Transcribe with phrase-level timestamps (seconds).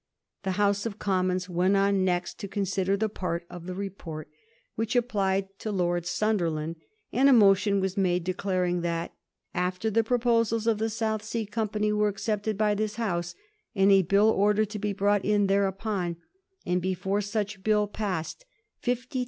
[0.41, 4.29] The House of Commons went on next to consider that part of the report
[4.73, 6.77] which applied to Lord Sunderland,
[7.13, 11.21] and a motion was made declar ing that * after the proposals of the South
[11.21, 13.35] Sea Company were accepted by this House,
[13.75, 16.17] and a Bill ordered to be brought in thereupon,
[16.65, 18.45] and before such Bill passed,
[18.79, 19.19] 50,000